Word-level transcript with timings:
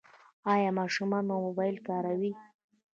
ایا 0.53 0.69
ماشومان 0.79 1.23
مو 1.29 1.35
موبایل 1.45 1.75
کاروي؟ 1.87 2.31